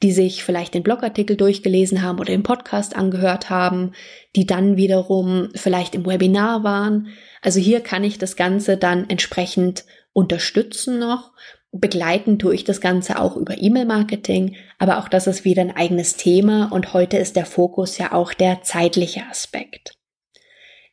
die 0.04 0.12
sich 0.12 0.44
vielleicht 0.44 0.74
den 0.74 0.84
Blogartikel 0.84 1.38
durchgelesen 1.38 2.02
haben 2.02 2.20
oder 2.20 2.32
den 2.32 2.44
Podcast 2.44 2.98
angehört 2.98 3.50
haben, 3.50 3.94
die 4.36 4.46
dann 4.46 4.76
wiederum 4.76 5.50
vielleicht 5.56 5.96
im 5.96 6.06
Webinar 6.06 6.66
waren. 6.66 7.08
Also 7.42 7.62
hier 7.62 7.80
kann 7.80 8.04
ich 8.04 8.18
das 8.18 8.36
Ganze 8.36 8.76
dann 8.76 9.10
entsprechend 9.10 9.86
unterstützen 10.12 11.00
noch. 11.00 11.32
Begleiten 11.72 12.38
tue 12.38 12.54
ich 12.54 12.66
das 12.66 12.82
Ganze 12.82 13.20
auch 13.20 13.38
über 13.38 13.62
E-Mail-Marketing, 13.62 14.56
aber 14.78 15.00
auch 15.00 15.08
das 15.08 15.28
ist 15.28 15.46
wieder 15.46 15.62
ein 15.62 15.75
eigenes 15.75 16.18
Thema 16.18 16.70
und 16.72 16.94
heute 16.94 17.18
ist 17.18 17.38
der 17.38 17.46
Fokus 17.46 17.98
ja 17.98 18.12
auch 18.12 18.34
der 18.34 18.62
zeitliche 18.62 19.24
Aspekt. 19.30 19.94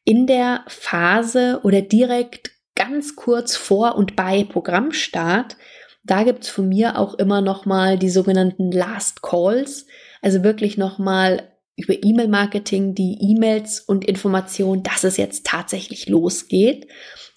In 0.05 0.27
der 0.29 0.65
Phase 0.69 1.61
oder 1.65 1.83
direkt 1.83 2.53
ganz 2.77 3.17
kurz 3.17 3.57
vor 3.57 3.97
und 3.97 4.15
bei 4.15 4.45
Programmstart, 4.45 5.57
da 6.05 6.23
gibt's 6.23 6.49
von 6.49 6.69
mir 6.69 6.97
auch 6.97 7.15
immer 7.15 7.41
nochmal 7.41 7.99
die 7.99 8.09
sogenannten 8.09 8.71
Last 8.71 9.21
Calls, 9.21 9.87
also 10.23 10.45
wirklich 10.45 10.79
nochmal 10.79 11.53
über 11.77 11.95
E-Mail-Marketing 12.03 12.95
die 12.95 13.19
E-Mails 13.21 13.81
und 13.81 14.05
Informationen, 14.05 14.83
dass 14.85 15.05
es 15.05 15.17
jetzt 15.17 15.45
tatsächlich 15.47 16.09
losgeht. 16.09 16.89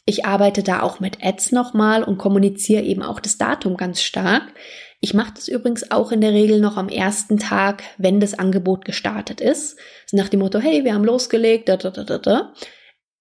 Ich 0.06 0.26
arbeite 0.26 0.64
da 0.64 0.82
auch 0.82 1.00
mit 1.00 1.24
Ads 1.24 1.52
nochmal 1.52 2.04
und 2.04 2.18
kommuniziere 2.18 2.84
eben 2.84 3.04
auch 3.04 3.20
das 3.20 3.38
Datum 3.38 3.78
ganz 3.78 4.02
stark. 4.02 4.44
Ich 5.00 5.14
mache 5.14 5.34
das 5.36 5.48
übrigens 5.48 5.90
auch 5.92 6.12
in 6.12 6.22
der 6.22 6.32
Regel 6.32 6.60
noch 6.60 6.78
am 6.78 6.90
ersten 6.90 7.38
Tag, 7.38 7.84
wenn 7.98 8.20
das 8.20 8.38
Angebot 8.38 8.86
gestartet 8.86 9.42
ist. 9.42 9.80
Nach 10.12 10.30
dem 10.30 10.42
Motto, 10.42 10.60
hey, 10.60 10.84
wir 10.84 10.94
haben 10.94 11.04
losgelegt, 11.04 11.70
da, 11.70 11.78
da, 11.78 11.90
da, 11.90 12.04
da, 12.04 12.18
da. 12.18 12.54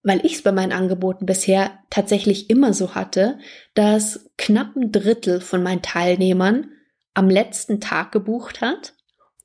Weil 0.03 0.25
ich 0.25 0.35
es 0.35 0.43
bei 0.43 0.53
meinen 0.53 0.73
Angeboten 0.73 1.27
bisher 1.27 1.79
tatsächlich 1.91 2.49
immer 2.51 2.73
so 2.73 2.95
hatte, 2.95 3.39
dass 3.75 4.31
knapp 4.39 4.77
ein 4.77 4.93
Drittel 4.93 5.41
von 5.41 5.63
meinen 5.63 5.83
Teilnehmern 5.83 6.71
am 7.15 7.29
letzten 7.29 7.81
Tag 7.81 8.13
gebucht 8.13 8.61
hat 8.61 8.95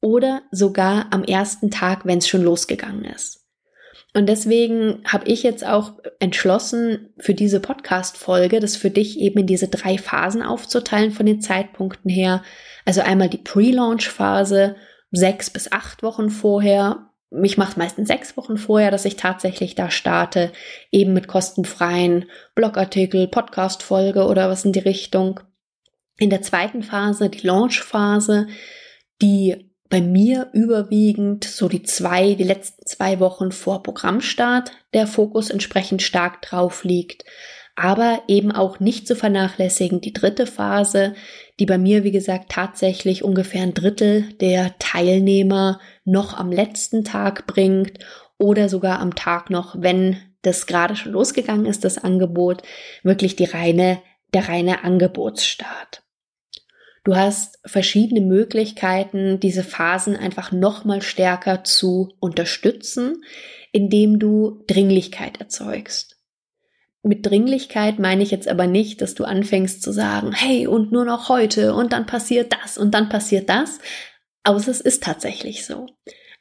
oder 0.02 0.44
sogar 0.52 1.08
am 1.12 1.24
ersten 1.24 1.72
Tag, 1.72 2.06
wenn 2.06 2.20
es 2.20 2.28
schon 2.28 2.44
losgegangen 2.44 3.06
ist. 3.06 3.45
Und 4.16 4.28
deswegen 4.28 5.04
habe 5.06 5.28
ich 5.28 5.44
jetzt 5.44 5.68
auch 5.68 5.96
entschlossen, 6.20 7.14
für 7.20 7.34
diese 7.34 7.60
Podcast-Folge 7.60 8.62
das 8.62 8.78
für 8.78 8.90
dich 8.90 9.20
eben 9.20 9.42
in 9.42 9.46
diese 9.46 9.68
drei 9.68 9.98
Phasen 9.98 10.42
aufzuteilen 10.42 11.12
von 11.12 11.26
den 11.26 11.42
Zeitpunkten 11.42 12.10
her. 12.10 12.42
Also 12.86 13.02
einmal 13.02 13.28
die 13.28 13.40
Pre-Launch-Phase, 13.40 14.78
sechs 15.12 15.50
bis 15.50 15.70
acht 15.70 16.02
Wochen 16.02 16.30
vorher. 16.30 17.10
Mich 17.30 17.58
macht 17.58 17.76
meistens 17.76 18.08
sechs 18.08 18.38
Wochen 18.38 18.56
vorher, 18.56 18.90
dass 18.90 19.04
ich 19.04 19.18
tatsächlich 19.18 19.76
da 19.76 19.92
starte, 19.92 20.54
eben 20.92 21.12
mit 21.12 21.28
kostenfreien 21.28 22.30
Blogartikel, 22.56 23.28
Podcast-Folge 23.28 24.28
oder 24.28 24.48
was 24.48 24.64
in 24.64 24.72
die 24.72 24.80
Richtung. 24.80 25.42
In 26.18 26.30
der 26.30 26.42
zweiten 26.42 26.84
Phase, 26.84 27.30
die 27.30 27.46
Launch-Phase, 27.46 28.48
die 29.22 29.75
bei 29.90 30.02
mir 30.02 30.50
überwiegend 30.54 31.44
so 31.44 31.70
die 31.70 31.84
zwei, 31.84 32.34
die 32.34 32.44
letzten 32.44 32.86
zwei 32.86 33.20
Wochen 33.20 33.52
vor 33.52 33.84
Programmstart 33.84 34.72
der 34.94 35.08
Fokus 35.08 35.50
entsprechend 35.50 36.02
stark 36.02 36.42
drauf 36.42 36.84
liegt. 36.84 37.24
Aber 37.76 38.22
eben 38.28 38.52
auch 38.52 38.80
nicht 38.80 39.06
zu 39.06 39.16
vernachlässigen 39.16 40.00
die 40.00 40.14
dritte 40.14 40.48
Phase, 40.48 41.14
die 41.60 41.66
bei 41.66 41.78
mir, 41.78 42.04
wie 42.04 42.12
gesagt, 42.12 42.50
tatsächlich 42.50 43.24
ungefähr 43.24 43.64
ein 43.64 43.74
Drittel 43.74 44.34
der 44.40 44.76
Teilnehmer 44.80 45.80
noch 46.06 46.38
am 46.38 46.52
letzten 46.52 47.04
Tag 47.04 47.48
bringt 47.48 48.00
oder 48.38 48.70
sogar 48.70 49.00
am 49.00 49.14
Tag 49.16 49.50
noch, 49.50 49.76
wenn 49.78 50.18
das 50.42 50.68
gerade 50.68 50.96
schon 50.96 51.12
losgegangen 51.12 51.66
ist, 51.66 51.84
das 51.84 51.98
Angebot, 51.98 52.62
wirklich 53.04 53.36
die 53.36 53.46
reine, 53.46 54.02
der 54.34 54.48
reine 54.48 54.84
Angebotsstart. 54.84 56.05
Du 57.06 57.16
hast 57.16 57.60
verschiedene 57.64 58.20
Möglichkeiten, 58.20 59.40
diese 59.40 59.64
Phasen 59.64 60.18
einfach 60.18 60.52
nochmal 60.52 61.04
stärker 61.04 61.64
zu 61.64 62.16
unterstützen, 62.20 63.24
indem 63.72 64.18
du 64.18 64.64
Dringlichkeit 64.66 65.40
erzeugst. 65.40 66.18
Mit 67.04 67.24
Dringlichkeit 67.24 68.00
meine 68.00 68.24
ich 68.24 68.32
jetzt 68.32 68.48
aber 68.48 68.66
nicht, 68.66 69.02
dass 69.02 69.14
du 69.14 69.24
anfängst 69.24 69.84
zu 69.84 69.92
sagen, 69.92 70.32
hey, 70.34 70.66
und 70.66 70.92
nur 70.92 71.06
noch 71.06 71.30
heute 71.30 71.76
und 71.76 71.94
dann 71.94 72.08
passiert 72.08 72.52
das 72.64 72.76
und 72.80 72.96
dann 72.96 73.08
passiert 73.08 73.50
das, 73.50 73.78
außer 74.44 74.72
es 74.72 74.82
ist 74.82 75.04
tatsächlich 75.04 75.64
so. 75.64 75.86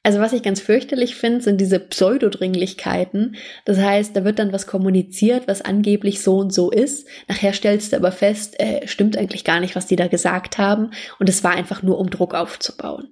Also 0.06 0.20
was 0.20 0.34
ich 0.34 0.42
ganz 0.42 0.60
fürchterlich 0.60 1.16
finde, 1.16 1.40
sind 1.40 1.58
diese 1.62 1.80
Pseudodringlichkeiten. 1.80 3.36
Das 3.64 3.78
heißt, 3.78 4.14
da 4.14 4.22
wird 4.22 4.38
dann 4.38 4.52
was 4.52 4.66
kommuniziert, 4.66 5.48
was 5.48 5.62
angeblich 5.62 6.22
so 6.22 6.36
und 6.36 6.52
so 6.52 6.70
ist. 6.70 7.08
Nachher 7.26 7.54
stellst 7.54 7.92
du 7.92 7.96
aber 7.96 8.12
fest, 8.12 8.60
äh, 8.60 8.86
stimmt 8.86 9.16
eigentlich 9.16 9.44
gar 9.44 9.60
nicht, 9.60 9.74
was 9.74 9.86
die 9.86 9.96
da 9.96 10.06
gesagt 10.06 10.58
haben. 10.58 10.90
Und 11.18 11.30
es 11.30 11.42
war 11.42 11.52
einfach 11.52 11.82
nur, 11.82 11.98
um 11.98 12.10
Druck 12.10 12.34
aufzubauen. 12.34 13.08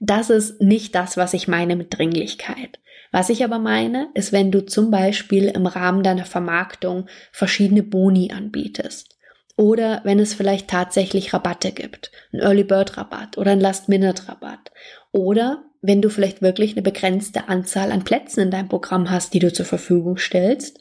Das 0.00 0.28
ist 0.28 0.60
nicht 0.60 0.94
das, 0.94 1.16
was 1.16 1.32
ich 1.32 1.48
meine 1.48 1.76
mit 1.76 1.96
Dringlichkeit. 1.96 2.78
Was 3.10 3.30
ich 3.30 3.42
aber 3.42 3.58
meine, 3.58 4.08
ist, 4.12 4.32
wenn 4.32 4.52
du 4.52 4.66
zum 4.66 4.90
Beispiel 4.90 5.44
im 5.46 5.64
Rahmen 5.66 6.02
deiner 6.02 6.26
Vermarktung 6.26 7.06
verschiedene 7.32 7.82
Boni 7.82 8.32
anbietest. 8.32 9.16
Oder 9.56 10.02
wenn 10.04 10.18
es 10.18 10.34
vielleicht 10.34 10.68
tatsächlich 10.68 11.32
Rabatte 11.32 11.72
gibt, 11.72 12.10
ein 12.34 12.40
Early 12.40 12.64
Bird 12.64 12.98
Rabatt 12.98 13.38
oder 13.38 13.52
ein 13.52 13.60
Last 13.60 13.88
Minute 13.88 14.28
Rabatt. 14.28 14.72
Oder 15.12 15.62
wenn 15.86 16.00
du 16.00 16.08
vielleicht 16.08 16.40
wirklich 16.40 16.72
eine 16.72 16.82
begrenzte 16.82 17.50
Anzahl 17.50 17.92
an 17.92 18.04
Plätzen 18.04 18.40
in 18.40 18.50
deinem 18.50 18.68
Programm 18.68 19.10
hast, 19.10 19.34
die 19.34 19.38
du 19.38 19.52
zur 19.52 19.66
Verfügung 19.66 20.16
stellst. 20.16 20.78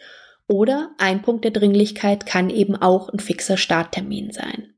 Oder 0.48 0.92
ein 0.98 1.22
Punkt 1.22 1.44
der 1.44 1.52
Dringlichkeit 1.52 2.26
kann 2.26 2.50
eben 2.50 2.78
auch 2.78 3.10
ein 3.10 3.20
fixer 3.20 3.58
Starttermin 3.58 4.32
sein. 4.32 4.76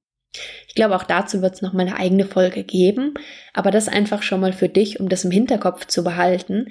Ich 0.68 0.74
glaube, 0.74 0.96
auch 0.96 1.04
dazu 1.04 1.44
wird 1.44 1.54
es 1.54 1.62
noch 1.62 1.74
mal 1.74 1.82
eine 1.82 1.98
eigene 1.98 2.26
Folge 2.26 2.64
geben, 2.64 3.14
aber 3.54 3.70
das 3.70 3.88
einfach 3.88 4.24
schon 4.24 4.42
mal 4.42 4.52
für 4.52 4.68
dich, 4.68 5.00
um 5.00 5.10
das 5.10 5.26
im 5.26 5.32
Hinterkopf 5.32 5.86
zu 5.86 6.04
behalten. 6.04 6.70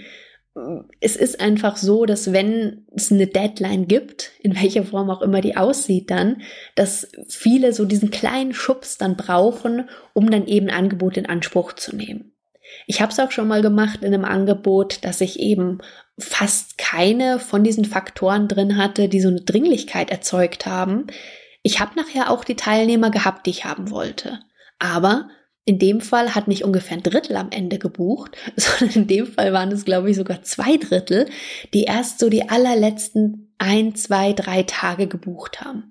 Es 1.00 1.14
ist 1.14 1.40
einfach 1.40 1.76
so, 1.76 2.06
dass 2.06 2.32
wenn 2.32 2.88
es 2.94 3.12
eine 3.12 3.28
Deadline 3.28 3.86
gibt, 3.86 4.32
in 4.40 4.56
welcher 4.56 4.82
Form 4.82 5.10
auch 5.10 5.22
immer 5.22 5.40
die 5.40 5.56
aussieht 5.56 6.10
dann, 6.10 6.42
dass 6.74 7.08
viele 7.28 7.72
so 7.72 7.84
diesen 7.84 8.10
kleinen 8.10 8.52
Schubs 8.52 8.98
dann 8.98 9.16
brauchen, 9.16 9.88
um 10.12 10.28
dann 10.28 10.48
eben 10.48 10.70
Angebot 10.70 11.16
in 11.16 11.26
Anspruch 11.26 11.74
zu 11.74 11.94
nehmen. 11.94 12.33
Ich 12.86 13.00
habe 13.00 13.12
es 13.12 13.20
auch 13.20 13.30
schon 13.30 13.48
mal 13.48 13.62
gemacht 13.62 14.00
in 14.02 14.12
einem 14.12 14.24
Angebot, 14.24 15.04
dass 15.04 15.20
ich 15.20 15.38
eben 15.40 15.78
fast 16.18 16.78
keine 16.78 17.38
von 17.38 17.64
diesen 17.64 17.84
Faktoren 17.84 18.48
drin 18.48 18.76
hatte, 18.76 19.08
die 19.08 19.20
so 19.20 19.28
eine 19.28 19.40
Dringlichkeit 19.40 20.10
erzeugt 20.10 20.66
haben. 20.66 21.06
Ich 21.62 21.80
habe 21.80 21.98
nachher 21.98 22.30
auch 22.30 22.44
die 22.44 22.56
Teilnehmer 22.56 23.10
gehabt, 23.10 23.46
die 23.46 23.50
ich 23.50 23.64
haben 23.64 23.90
wollte. 23.90 24.40
Aber 24.78 25.28
in 25.64 25.78
dem 25.78 26.00
Fall 26.00 26.34
hat 26.34 26.46
nicht 26.46 26.64
ungefähr 26.64 26.98
ein 26.98 27.02
Drittel 27.02 27.36
am 27.36 27.50
Ende 27.50 27.78
gebucht, 27.78 28.36
sondern 28.56 28.96
in 28.96 29.06
dem 29.06 29.26
Fall 29.26 29.52
waren 29.52 29.72
es, 29.72 29.84
glaube 29.84 30.10
ich, 30.10 30.16
sogar 30.16 30.42
zwei 30.42 30.76
Drittel, 30.76 31.26
die 31.72 31.84
erst 31.84 32.18
so 32.18 32.28
die 32.28 32.48
allerletzten 32.48 33.54
ein, 33.58 33.94
zwei, 33.94 34.32
drei 34.32 34.64
Tage 34.64 35.06
gebucht 35.06 35.62
haben. 35.62 35.88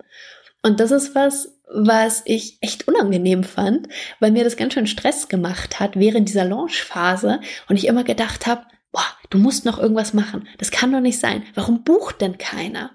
Und 0.62 0.80
das 0.80 0.92
ist 0.92 1.16
was, 1.16 1.53
was 1.72 2.22
ich 2.26 2.58
echt 2.62 2.88
unangenehm 2.88 3.44
fand, 3.44 3.88
weil 4.20 4.32
mir 4.32 4.44
das 4.44 4.58
ganz 4.58 4.74
schön 4.74 4.88
Stress 4.88 5.28
gemacht 5.28 5.80
hat 5.80 5.98
während 5.98 6.30
dieser 6.30 6.46
Launchphase 6.46 7.40
und 7.68 7.78
ich 7.78 7.88
immer 7.88 8.04
gedacht 8.04 8.46
habe, 8.48 8.64
boah, 8.92 9.06
du 9.30 9.38
musst 9.38 9.66
noch 9.66 9.80
irgendwas 9.80 10.14
machen. 10.14 10.48
Das 10.58 10.72
kann 10.72 10.92
doch 10.92 11.00
nicht 11.00 11.20
sein. 11.20 11.44
Warum 11.56 11.84
bucht 11.84 12.22
denn 12.22 12.38
keiner? 12.38 12.92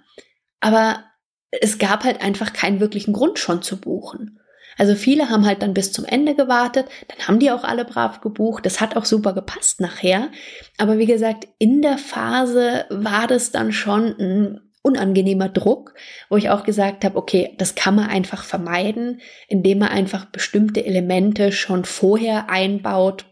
Aber 0.61 1.05
es 1.51 1.79
gab 1.79 2.05
halt 2.05 2.21
einfach 2.21 2.53
keinen 2.53 2.81
wirklichen 2.81 3.13
Grund 3.13 3.39
schon 3.39 3.63
zu 3.63 3.81
buchen. 3.81 4.39
Also 4.77 4.95
viele 4.95 5.29
haben 5.29 5.45
halt 5.45 5.63
dann 5.63 5.75
bis 5.75 5.91
zum 5.91 6.05
Ende 6.05 6.37
gewartet, 6.37 6.87
dann 7.09 7.27
haben 7.27 7.41
die 7.41 7.51
auch 7.51 7.65
alle 7.65 7.85
brav 7.85 8.21
gebucht. 8.21 8.65
Das 8.65 8.81
hat 8.81 8.97
auch 8.97 9.05
super 9.05 9.33
gepasst 9.33 9.81
nachher. 9.81 10.31
Aber 10.79 10.99
wie 10.99 11.07
gesagt, 11.07 11.49
in 11.59 11.83
der 11.83 11.99
Phase 11.99 12.87
war 12.89 13.27
das 13.27 13.51
dann 13.51 13.73
schon 13.73 14.15
ein 14.19 14.68
unangenehmer 14.88 15.49
Druck, 15.49 15.95
wo 16.28 16.37
ich 16.37 16.50
auch 16.50 16.64
gesagt 16.64 17.04
habe, 17.04 17.16
okay, 17.16 17.54
das 17.59 17.75
kann 17.75 17.95
man 17.95 18.09
einfach 18.09 18.42
vermeiden, 18.42 19.21
indem 19.47 19.78
man 19.78 19.88
einfach 19.88 20.25
bestimmte 20.26 20.85
Elemente 20.85 21.52
schon 21.52 21.85
vorher 21.85 22.50
einbaut, 22.50 23.26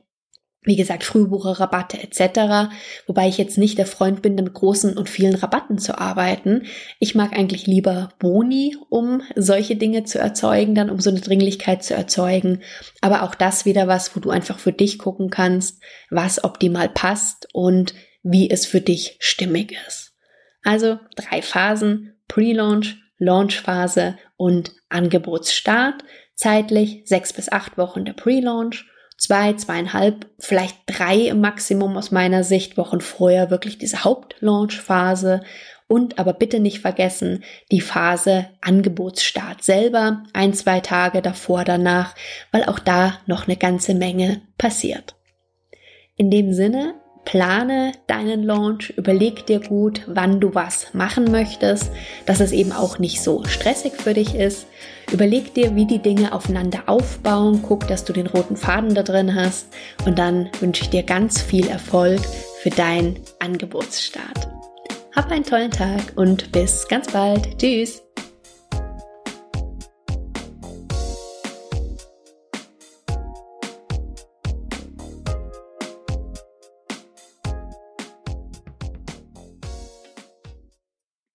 wie 0.66 0.76
gesagt, 0.76 1.04
Frühbucherrabatte 1.04 2.02
etc. 2.02 2.70
Wobei 3.06 3.28
ich 3.28 3.38
jetzt 3.38 3.56
nicht 3.56 3.78
der 3.78 3.86
Freund 3.86 4.20
bin, 4.20 4.34
mit 4.34 4.52
großen 4.52 4.98
und 4.98 5.08
vielen 5.08 5.36
Rabatten 5.36 5.78
zu 5.78 5.96
arbeiten. 5.96 6.64
Ich 6.98 7.14
mag 7.14 7.32
eigentlich 7.32 7.66
lieber 7.66 8.10
Boni, 8.18 8.76
um 8.90 9.22
solche 9.36 9.76
Dinge 9.76 10.04
zu 10.04 10.18
erzeugen, 10.18 10.75
dann 10.75 10.90
um 10.90 11.00
so 11.00 11.08
eine 11.08 11.20
Dringlichkeit 11.20 11.84
zu 11.84 11.94
erzeugen. 11.94 12.62
Aber 13.00 13.22
auch 13.22 13.36
das 13.36 13.64
wieder 13.64 13.86
was, 13.86 14.14
wo 14.14 14.20
du 14.20 14.30
einfach 14.30 14.58
für 14.58 14.72
dich 14.72 14.98
gucken 14.98 15.30
kannst, 15.30 15.80
was 16.10 16.42
optimal 16.42 16.88
passt 16.88 17.48
und 17.52 17.94
wie 18.25 18.50
es 18.50 18.66
für 18.66 18.80
dich 18.80 19.16
stimmig 19.20 19.76
ist. 19.86 20.15
Also 20.66 20.99
drei 21.14 21.42
Phasen, 21.42 22.16
Pre-Launch, 22.28 22.96
Launch-Phase 23.18 24.18
und 24.37 24.73
Angebotsstart. 24.88 26.04
Zeitlich 26.35 27.02
sechs 27.06 27.32
bis 27.32 27.50
acht 27.50 27.78
Wochen 27.78 28.04
der 28.04 28.12
Pre-Launch 28.12 28.85
zwei, 29.16 29.54
zweieinhalb, 29.54 30.26
vielleicht 30.38 30.76
drei 30.87 31.28
im 31.28 31.40
Maximum 31.40 31.96
aus 31.96 32.11
meiner 32.11 32.44
Sicht 32.44 32.76
Wochen 32.76 33.00
vorher 33.00 33.50
wirklich 33.50 33.78
diese 33.78 34.04
Hauptlaunch-Phase 34.04 35.42
und 35.88 36.18
aber 36.18 36.32
bitte 36.32 36.61
nicht 36.61 36.80
vergessen 36.80 37.44
die 37.70 37.80
Phase 37.80 38.49
Angebotsstart 38.61 39.62
selber, 39.62 40.25
ein, 40.32 40.52
zwei 40.52 40.80
Tage 40.80 41.23
davor, 41.23 41.64
danach, 41.64 42.14
weil 42.50 42.64
auch 42.64 42.78
da 42.78 43.20
noch 43.26 43.46
eine 43.46 43.56
ganze 43.56 43.94
Menge 43.94 44.42
passiert. 44.58 45.14
In 46.16 46.30
dem 46.30 46.52
Sinne, 46.52 46.94
plane 47.26 47.92
deinen 48.06 48.42
Launch, 48.42 48.95
überleg 48.97 49.45
dir 49.45 49.61
gut, 49.61 50.00
wann 50.06 50.40
du 50.40 50.54
was 50.54 50.95
machen 50.95 51.30
möchtest, 51.30 51.90
dass 52.25 52.40
es 52.40 52.52
eben 52.52 52.73
auch 52.73 52.99
nicht 52.99 53.21
so 53.21 53.45
stressig 53.45 53.92
für 53.92 54.14
dich 54.14 54.35
ist. 54.35 54.66
Überleg 55.12 55.52
dir, 55.52 55.76
wie 55.76 55.85
die 55.85 55.99
Dinge 55.99 56.33
aufeinander 56.33 56.85
aufbauen, 56.87 57.61
guck, 57.62 57.87
dass 57.88 58.04
du 58.04 58.14
den 58.14 58.26
roten 58.26 58.56
Faden 58.56 58.95
da 58.95 59.02
drin 59.02 59.35
hast 59.35 59.66
und 60.06 60.18
dann 60.18 60.49
wünsche 60.61 60.83
ich 60.83 60.88
dir 60.88 61.02
ganz 61.02 61.42
viel 61.42 61.68
Erfolg 61.68 62.21
für 62.62 62.71
deinen 62.71 63.21
Angebotsstart. 63.40 64.49
Hab 65.14 65.30
einen 65.30 65.45
tollen 65.45 65.71
Tag 65.71 66.12
und 66.14 66.52
bis 66.52 66.88
ganz 66.88 67.12
bald. 67.12 67.59
Tschüss. 67.59 68.05